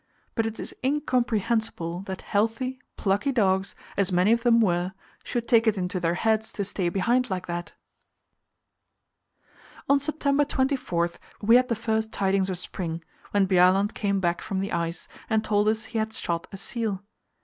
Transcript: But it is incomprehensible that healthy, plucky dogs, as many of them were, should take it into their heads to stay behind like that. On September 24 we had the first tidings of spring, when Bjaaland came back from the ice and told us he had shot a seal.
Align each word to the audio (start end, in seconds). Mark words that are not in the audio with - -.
But 0.33 0.47
it 0.47 0.59
is 0.59 0.73
incomprehensible 0.83 1.99
that 2.07 2.23
healthy, 2.23 2.79
plucky 2.97 3.31
dogs, 3.31 3.75
as 3.95 4.11
many 4.11 4.31
of 4.31 4.41
them 4.41 4.59
were, 4.59 4.93
should 5.23 5.47
take 5.47 5.67
it 5.67 5.77
into 5.77 5.99
their 5.99 6.15
heads 6.15 6.51
to 6.53 6.65
stay 6.65 6.89
behind 6.89 7.29
like 7.29 7.45
that. 7.45 7.73
On 9.87 9.99
September 9.99 10.43
24 10.43 11.11
we 11.43 11.55
had 11.55 11.67
the 11.67 11.75
first 11.75 12.11
tidings 12.11 12.49
of 12.49 12.57
spring, 12.57 13.03
when 13.29 13.45
Bjaaland 13.45 13.93
came 13.93 14.19
back 14.19 14.41
from 14.41 14.59
the 14.59 14.71
ice 14.73 15.07
and 15.29 15.43
told 15.43 15.67
us 15.67 15.83
he 15.85 15.99
had 15.99 16.13
shot 16.13 16.47
a 16.51 16.57
seal. 16.57 17.03